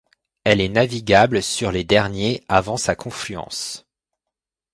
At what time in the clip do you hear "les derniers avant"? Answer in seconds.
1.71-2.75